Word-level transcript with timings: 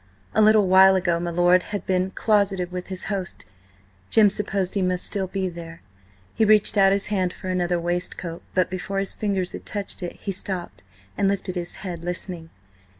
A 0.33 0.41
little 0.41 0.67
while 0.67 0.95
ago 0.95 1.19
my 1.19 1.29
lord 1.29 1.61
had 1.61 1.85
been 1.85 2.09
closeted 2.09 2.71
with 2.71 2.87
his 2.87 3.03
host; 3.03 3.45
Jim 4.09 4.31
supposed 4.31 4.73
he 4.73 4.81
must 4.81 5.05
still 5.05 5.27
be 5.27 5.47
there. 5.47 5.83
He 6.33 6.43
reached 6.43 6.75
out 6.75 6.91
his 6.91 7.05
hand 7.13 7.31
for 7.33 7.49
another 7.49 7.79
waistcoat, 7.79 8.41
but 8.55 8.71
before 8.71 8.97
his 8.97 9.13
fingers 9.13 9.51
had 9.51 9.63
touched 9.63 10.01
it, 10.01 10.13
he 10.13 10.31
stopped, 10.31 10.83
and 11.15 11.27
lifted 11.27 11.53
his 11.53 11.75
head, 11.85 12.03
listening. 12.03 12.49